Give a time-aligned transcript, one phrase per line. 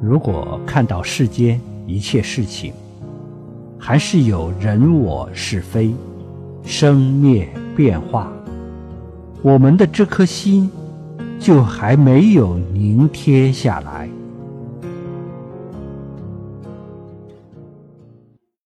[0.00, 2.72] 如果看到世间一切事情
[3.78, 5.92] 还是有人我是非
[6.64, 8.32] 生灭变化。
[9.42, 10.70] 我们的这颗心
[11.38, 14.08] 就还没有凝贴下来。